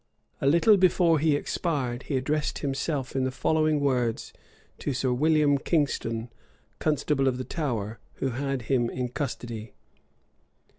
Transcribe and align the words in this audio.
A 0.41 0.47
little 0.47 0.77
before 0.77 1.19
he 1.19 1.35
expired, 1.35 2.01
he 2.09 2.17
addressed 2.17 2.57
himself 2.57 3.15
in 3.15 3.23
the 3.23 3.29
following 3.29 3.79
words 3.79 4.33
to 4.79 4.93
Sir 4.93 5.13
William 5.13 5.59
Kingston, 5.59 6.31
constable 6.79 7.27
of 7.27 7.37
the 7.37 7.43
Tower, 7.43 7.99
who 8.15 8.29
had 8.31 8.63
him 8.63 8.89
in 8.89 9.09
custody. 9.09 9.75